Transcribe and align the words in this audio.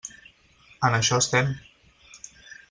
En 0.89 0.97
això 0.99 1.19
estem. 1.25 1.53